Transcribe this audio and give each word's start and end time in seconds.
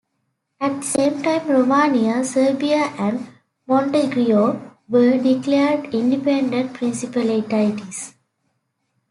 At 0.59 0.77
the 0.77 0.81
same 0.81 1.21
time 1.21 1.47
Romania, 1.47 2.23
Serbia, 2.25 2.91
and 2.97 3.27
Montenegro 3.67 4.75
were 4.89 5.15
declared 5.19 5.93
independent 5.93 6.73
principalities. 6.73 8.15